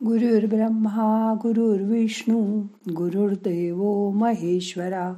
गुरुर्ब्रह्मा 0.00 1.34
गुरुर्विष्णू 1.42 2.40
गुरुर्देव 2.96 3.82
महेश्वरा 4.10 5.08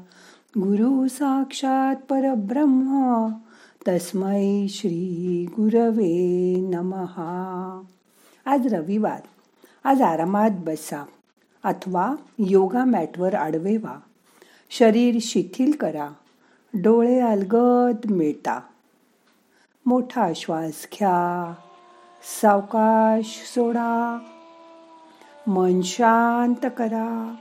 गुरु 0.56 1.06
साक्षात 1.08 2.02
परब्रह्म 2.08 3.29
तस्मै 3.87 4.66
श्री 4.71 5.45
गुरवे 5.56 6.10
नमहा 6.64 7.29
आज 8.46 8.66
रविवार 8.74 9.21
आज 9.84 10.03
आरामात 10.03 10.59
बसा 10.64 11.05
अथवा 11.64 12.14
योगा 12.49 12.85
मॅटवर 12.85 13.35
आडवे 13.35 13.77
व्हा 13.77 13.96
शरीर 14.71 15.19
शिथिल 15.23 15.73
करा 15.80 16.09
डोळे 16.75 17.19
अलगद 17.21 18.11
मिळता 18.11 18.61
मोठा 19.87 20.30
श्वास 20.37 20.87
घ्या 20.93 21.55
सावकाश 22.25 23.39
सोडा 23.55 24.19
मन 25.48 25.80
शांत 25.82 26.67
करा 26.76 27.35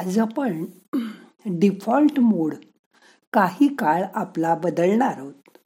आज 0.00 0.18
आपण 0.18 0.64
डिफॉल्ट 1.46 2.20
मोड 2.20 2.54
काही 3.32 3.74
काळ 3.74 4.04
आपला 4.14 4.54
बदलणार 4.54 5.18
आहोत 5.18 5.58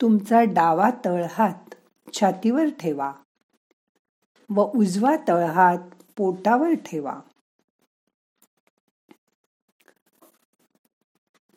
तुमचा 0.00 0.42
डावा 0.42 0.90
तळहात 1.04 1.74
छातीवर 2.12 2.64
ठेवा 2.80 3.12
व 4.50 4.62
उजवा 4.74 5.16
तळहात 5.28 5.78
पोटावर 6.16 6.72
ठेवा. 6.74 7.20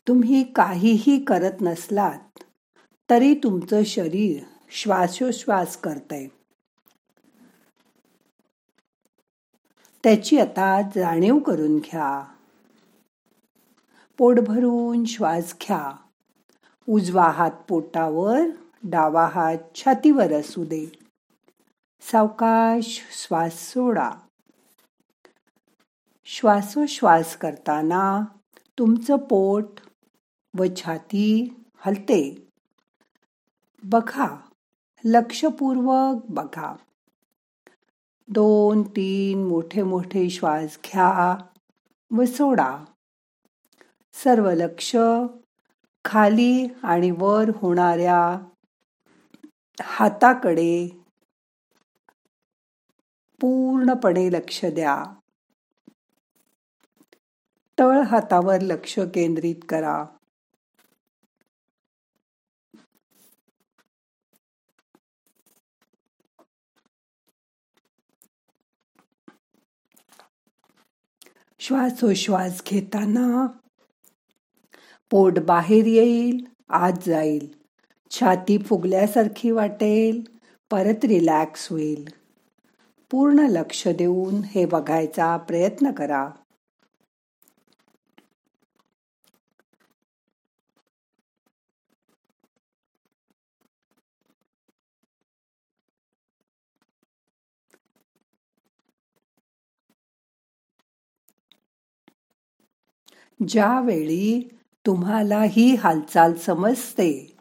तुम्ही 0.07 0.43
काहीही 0.43 1.25
करत 1.25 1.61
नसलात 1.61 2.43
तरी 3.09 3.33
तुमचं 3.33 3.83
शरीर 3.83 4.43
श्वासोश्वास 4.71 5.77
करतंय. 5.77 6.27
त्याची 10.03 10.37
आता 10.37 10.81
जाणीव 10.95 11.39
करून 11.39 11.77
घ्या. 11.77 12.23
पोट 14.17 14.39
भरून 14.39 15.05
श्वास 15.05 15.55
घ्या. 15.61 15.95
उजवा 16.89 17.23
हात 17.23 17.51
पोटावर 17.51 18.39
डावा 18.83 19.25
हात 19.27 19.57
छातीवर 19.75 20.33
असू 20.33 20.65
दे. 20.65 20.91
सावकाश 22.01 23.01
श्वास 23.11 23.53
सोडा. 23.53 24.11
श्वासोश्वास 26.25 27.37
करताना 27.37 28.25
तुमचं 28.79 29.17
पोट 29.17 29.79
व 30.57 30.63
छाती 30.77 31.53
हलते. 31.77 32.47
बघा. 33.83 34.37
लक्षपूर्वक 35.05 36.23
बघा. 36.29 36.75
दोन 38.27 38.83
तीन 38.83 39.47
मोठे 39.47 39.83
मोठे 39.83 40.29
श्वास 40.29 40.77
घ्या. 40.85 41.37
व 42.17 42.25
सोडा 42.25 42.85
सर्व 44.13 44.51
लक्ष 44.51 44.95
खाली 46.05 46.67
आणि 46.83 47.11
वर 47.11 47.49
होणाऱ्या 47.55 48.37
हाताकडे. 49.81 50.87
पूर्णपणे 53.41 54.31
लक्ष 54.31 54.65
द्या. 54.65 55.03
तळ 57.79 58.01
हातावर 58.01 58.61
लक्ष 58.61 58.99
केंद्रित 58.99 59.55
करा. 59.69 60.05
श्वासोश्वास 71.65 72.61
घेताना 72.65 73.47
पोट 75.09 75.39
बाहेर 75.39 75.85
येईल 75.85 76.45
आत 76.69 76.91
जाईल. 77.07 77.53
छाती 78.11 78.57
फुगल्यासारखी 78.57 79.51
वाटेल 79.51 80.23
परत 80.71 81.05
रिलॅक्स 81.05 81.71
होईल. 81.71 82.09
पूर्ण 83.11 83.39
लक्ष 83.39 83.87
देऊन 83.87 84.35
हे 84.35 84.65
बघायचा 84.65 85.37
प्रयत्न 85.37 85.91
करा. 85.91 86.29
ज्यावेळी 103.47 104.49
तुम्हाला 104.85 105.43
ही 105.43 105.75
हालचाल 105.75 106.33
समजते 106.33 107.35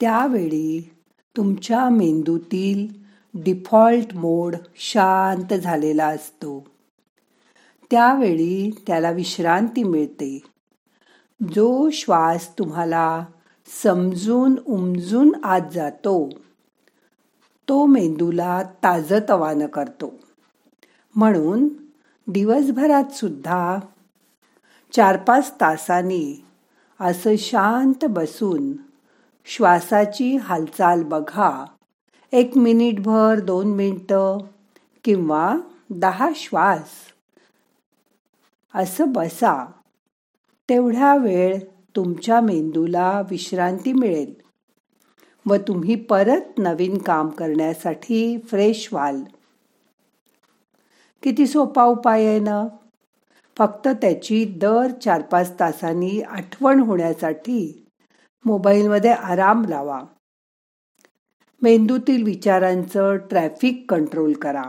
त्यावेळी 0.00 0.90
तुमच्या 1.36 1.88
मेंदूतील 1.88 2.88
डिफॉल्ट 3.34 4.16
मोड 4.16 4.56
शांत 4.76 5.54
झालेला 5.54 6.06
असतो. 6.06 6.66
त्यावेळी 7.90 8.70
त्याला 8.86 9.10
विश्रांती 9.10 9.82
मिळते. 9.82 10.38
जो 11.54 11.90
श्वास 11.90 12.58
तुम्हाला 12.58 13.24
समजून 13.82 14.54
उमजून 14.66 15.44
आत 15.44 15.60
जातो 15.72 16.28
तो 17.68 17.86
मेंदूला 17.86 18.62
ताजतवानं 18.62 19.66
करतो. 19.66 20.14
म्हणून 21.14 21.68
दिवसभरात 22.26 23.12
सुद्धा 23.12 23.78
चार 24.92 25.16
पाच 25.16 25.52
तासांनी. 25.60 26.44
असं 27.00 27.36
शांत 27.38 28.04
बसून 28.04 28.72
श्वासाची 29.44 30.36
हालचाल 30.36 31.02
बघा. 31.02 31.64
एक 32.32 32.56
मिनिटभर 32.56 33.40
दोन 33.40 33.66
मिनटं 33.66 34.38
किंवा 35.04 35.56
दहा 35.90 36.30
श्वास. 36.34 36.88
असं 38.74 39.12
बसा. 39.12 39.66
तेवढ्या 40.68 41.16
वेळ 41.16 41.58
तुमच्या 41.96 42.40
मेंदूला 42.40 43.22
विश्रांती 43.30 43.92
मिळेल. 43.92 44.34
व 45.46 45.54
तुम्ही 45.54 45.94
परत 45.94 46.58
नवीन 46.58 46.98
काम 46.98 47.28
करण्यासाठी 47.28 48.38
फ्रेश 48.38 48.88
व्हाल. 48.92 49.22
किती 51.22 51.46
सोपा 51.46 51.84
उपाय 51.84 52.24
आहे 52.26 52.40
ना? 52.40 52.64
फक्त 53.58 53.88
त्याची 53.88 54.44
दर 54.44 54.90
चार 54.90 55.22
पाच 55.22 55.60
तासांनी 55.60 56.20
आठवण 56.20 56.80
होण्यासाठी 56.80 57.86
मोबाईलमध्ये 58.44 59.10
आराम 59.10 59.64
लावा. 59.64 60.02
मेंदूतील 61.62 62.22
विचारांचं 62.22 63.16
ट्रॅफिक 63.16 63.84
कंट्रोल 63.88 64.32
करा. 64.32 64.64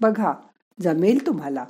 बघा 0.00 0.32
जमेल 0.80 1.26
तुम्हाला. 1.26 1.64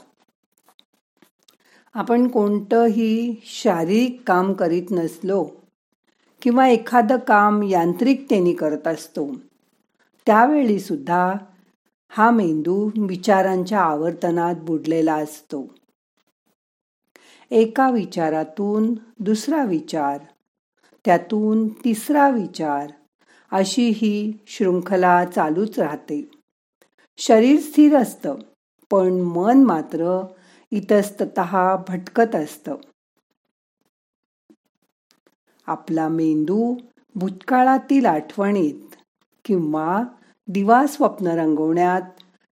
आपण 1.95 2.29
कोणतंही 2.29 3.41
शारीरिक 3.45 4.23
काम 4.27 4.53
करीत 4.53 4.91
नसलो 4.91 5.45
किंवा 6.43 6.69
एखादं 6.69 7.17
काम 7.17 7.63
यांत्रिकतेने 7.63 8.53
करत 8.53 8.87
असतो 8.87 9.31
त्यावेळी 10.27 10.81
सुद्धा 10.81 11.33
हा 12.09 12.31
मेंदू 12.31 12.91
विचारांच्या 13.09 13.81
आवर्तनात 13.81 14.55
बुडलेला 14.55 15.15
असतो. 15.15 15.75
एका 17.55 17.91
विचारातून 17.91 18.95
दुसरा 19.19 19.65
विचार 19.65 20.19
त्यातून 21.05 21.69
तिसरा 21.69 22.29
विचार 22.29 22.93
अशी 23.53 23.89
ही 23.89 24.33
शृंखला 24.47 25.25
चालूच 25.25 25.79
राहते. 25.79 26.31
शरीर 27.17 27.61
स्थिर 27.61 27.97
असतं 27.97 28.35
पण 28.91 29.13
मन 29.13 29.63
मात्र 29.63 30.27
इतस्तत 30.71 31.41
भटकत 31.89 32.35
असतं. 32.35 32.77
आपला 35.67 36.09
मेंदू 36.09 36.77
भूतकाळातील 37.15 38.07
आठवणीत 38.07 38.97
किंवा 39.45 40.03
दिवा 40.49 40.87
स्वप्न 40.87 41.27
रंगवण्यात 41.27 42.03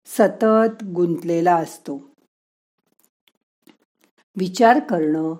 सतत 0.06 0.84
गुंतलेला 0.84 1.56
असतो. 1.56 2.11
विचार 4.36 4.78
करणं 4.78 5.34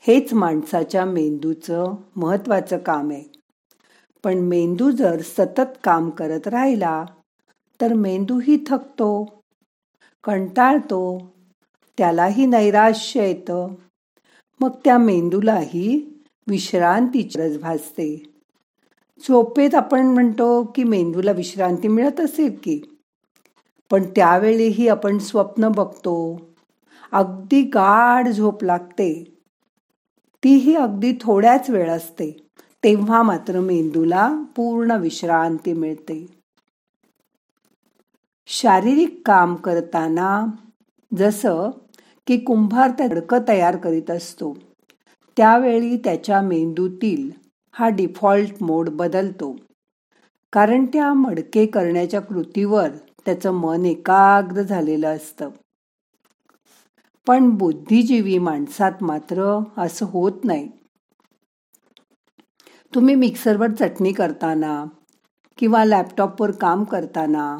हेच 0.00 0.32
माणसाच्या 0.32 1.04
मेंदूचं 1.04 1.94
महत्वाचं 2.16 2.78
काम 2.78 3.10
आहे. 3.10 3.24
पण 4.24 4.38
मेंदू 4.38 4.90
जर 4.90 5.20
सतत 5.20 5.78
काम 5.84 6.10
करत 6.10 6.48
राहिला 6.48 7.04
तर 7.80 7.92
मेंदूही 7.92 8.64
थकतो 8.66 9.42
कंटाळतो 10.24 11.32
त्यालाही 11.98 12.46
नैराश्य 12.46 13.26
येतं 13.26 13.68
मग 14.60 14.70
त्या 14.84 14.98
मेंदूलाही 14.98 16.20
विश्रांतीची 16.48 17.38
गरज 17.38 17.58
भासते. 17.58 18.22
झोपेत 19.20 19.74
आपण 19.74 20.06
म्हणतो 20.06 20.64
की 20.64 20.84
मेंदूला 20.84 21.30
विश्रांती 21.30 21.88
मिळत 21.88 22.20
असेल 22.20 22.56
की? 22.62 22.80
पण 23.90 24.02
त्यावेळीही 24.02 24.88
आपण 24.88 25.18
स्वप्न 25.18 25.68
बघतो 25.68 26.40
अगदी 27.12 27.62
गाढ 27.62 28.28
झोप 28.28 28.64
लागते. 28.64 29.38
तीही 30.44 30.74
अगदी 30.74 31.12
थोड्याच 31.20 31.70
वेळ 31.70 31.90
असते. 31.90 32.46
तेव्हा 32.84 33.22
मात्र 33.22 33.60
मेंदूला 33.60 34.42
पूर्ण 34.56 34.90
विश्रांती 34.90 35.72
मिळते. 35.72 36.26
शारीरिक 38.46 39.22
काम 39.26 39.54
करताना 39.54 40.46
जसं 41.16 41.70
की 42.26 42.36
कुंभार 42.36 42.90
त्या 42.90 43.38
तयार 43.48 43.76
करीत 43.76 44.10
असतो 44.10 44.56
त्यावेळी 45.36 45.96
त्याच्या 45.96 46.40
मेंदूतील 46.40 47.30
हा 47.72 47.88
डिफॉल्ट 47.88 48.62
मोड 48.62 48.88
बदलतो. 48.88 49.56
कारण 50.52 50.86
त्या 50.86 51.12
मडके 51.12 51.66
करण्याच्या 51.66 52.20
कृतीवर 52.20 52.88
त्याचं 53.24 53.50
मन 53.50 53.86
एकाग्र 53.86 54.62
झालेलं 54.62 55.16
असतं. 55.16 55.50
पण 57.26 57.50
बुद्धिजीवी 57.50 58.38
माणसात 58.38 58.92
मात्र 59.00 59.58
असं 59.78 60.06
होत 60.06 60.32
नाही. 60.44 60.68
तुम्ही 62.94 63.14
मिक्सरवर 63.14 63.70
चटणी 63.70 64.12
करताना 64.12 64.84
किंवा 65.58 65.84
लॅपटॉपवर 65.84 66.50
काम 66.50 66.84
करताना 66.84 67.58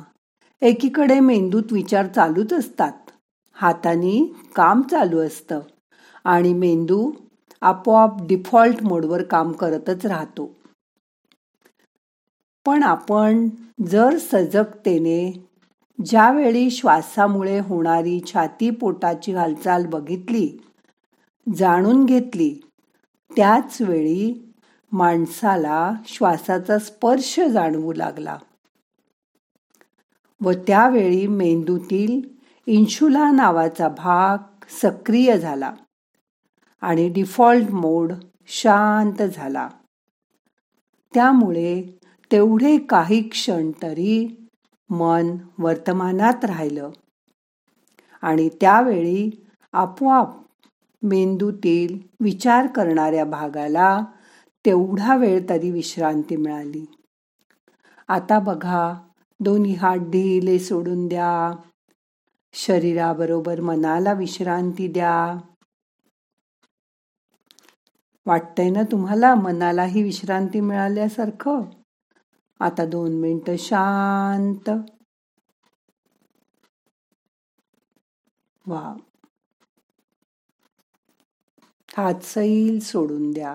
एकीकडे 0.62 1.20
मेंदूत 1.20 1.72
विचार 1.72 2.06
चालूच 2.06 2.52
असतात. 2.52 2.92
हाताने 3.52 4.32
काम 4.56 4.82
चालू 4.82 5.18
असतं 5.18 5.60
आणि 6.24 6.54
मेंदू 6.54 7.12
आपोआप 7.60 8.26
डिफॉल्ट 8.28 8.82
मोडवर 8.82 9.22
काम 9.22 9.52
करतच 9.52 10.06
राहतो. 10.06 10.50
पण 12.66 12.82
आपण 12.82 13.48
जर 13.86 14.18
सजगतेने 14.18 15.45
ज्यावेळी 16.04 16.70
श्वासामुळे 16.70 17.58
होणारी 17.58 18.20
छाती 18.26 18.70
पोटाची 18.70 19.34
हालचाल 19.34 19.86
बघितली 19.86 20.58
जाणून 21.56 22.04
घेतली 22.04 22.60
त्याच 23.36 23.82
वेळी 23.82 24.52
माणसाला 24.92 25.92
श्वासाचा 26.06 26.78
स्पर्श 26.78 27.40
जाणवू 27.40 27.92
लागला. 27.92 28.38
व 30.40 30.52
त्यावेळी 30.52 31.26
मेंदूतील 31.26 32.20
इन्शुला 32.66 33.30
नावाचा 33.30 33.88
भाग 33.88 34.38
सक्रिय 34.82 35.38
झाला 35.38 35.74
आणि 36.80 37.08
डिफॉल्ट 37.08 37.70
मोड 37.70 38.12
शांत 38.46 39.22
झाला. 39.22 39.68
त्यामुळे 41.14 41.98
तेवढे 42.32 42.78
काही 42.78 43.28
क्षण 43.28 43.70
तरी 43.82 44.45
मन 44.90 45.36
वर्तमानात 45.58 46.44
राहिलं. 46.44 46.90
आणि 48.22 48.48
त्यावेळी 48.48 49.46
आपोआप 49.72 50.28
मेंदूतील 51.02 51.98
विचार 52.20 52.66
करणाऱ्या 52.66 53.24
भागाला 53.24 54.04
तेवढा 54.66 55.16
वेळ 55.16 55.40
तरी 55.48 55.70
विश्रांती 55.70 56.36
मिळाली. 56.36 56.86
आता 58.08 58.38
बघा 58.38 58.94
दोन्ही 59.40 59.74
हात 59.74 59.98
ढिले 59.98 60.58
सोडून 60.58 61.08
द्या. 61.08 61.58
शरीराबरोबर 62.52 63.60
मनाला 63.60 64.12
विश्रांती 64.12 64.88
द्या. 64.88 65.36
वाटतंय 68.26 68.70
ना 68.70 68.82
तुम्हाला? 68.82 69.34
मनालाही 69.34 70.02
विश्रांती 70.02 70.60
मिळाल्यासारखं? 70.60 71.60
आता 72.60 72.84
दोन 72.84 73.12
मिनटं 73.20 73.56
शांत. 73.58 74.70
वा 78.64 78.82
हात 81.96 82.22
सैल 82.24 82.78
सोडून 82.80 83.30
द्या. 83.32 83.54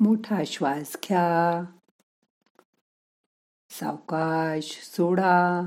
मोठा 0.00 0.42
श्वास 0.46 0.96
घ्या. 1.04 1.64
सावकाश 3.70 4.80
सोडा. 4.96 5.60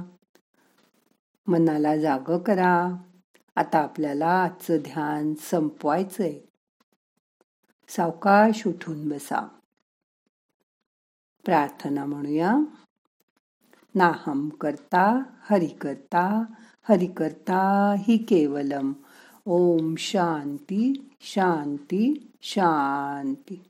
मनाला 1.47 1.97
जाग 1.97 2.37
करा. 2.39 2.87
आता 3.55 3.79
आपल्याला 3.79 4.27
आजचं 4.27 4.77
ध्यान 4.77 5.33
संपवायचंय. 5.33 6.39
सावकाश 7.87 8.67
उठून 8.67 9.09
बसा. 9.09 9.47
प्रार्थना 11.45 12.05
म्हणूया. 12.05 12.55
नाहम 13.95 14.49
करता 14.49 15.23
हरि 15.41 15.67
करता 15.67 16.43
हरि 16.89 17.07
करता 17.07 17.93
हि 17.97 18.17
केवलम. 18.17 18.93
ओम 19.45 19.95
शांती 19.95 21.15
शांती 21.21 22.31
शांती. 22.41 23.63